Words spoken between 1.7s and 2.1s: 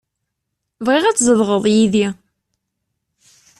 yid-i.